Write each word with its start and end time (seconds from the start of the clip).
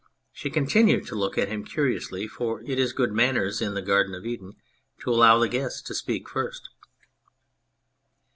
She 0.31 0.49
continued 0.49 1.05
to 1.05 1.15
look 1.15 1.37
at 1.37 1.47
him 1.47 1.63
curiously, 1.63 2.27
for 2.27 2.63
it 2.65 2.79
is 2.79 2.91
good 2.91 3.11
manners 3.11 3.61
in 3.61 3.75
the 3.75 3.83
Garden 3.83 4.15
of 4.15 4.25
Eden 4.25 4.53
to 5.01 5.11
allow 5.11 5.37
the 5.37 5.47
guest 5.47 5.85
to 5.85 5.93
speak 5.93 6.27
first. 6.27 6.69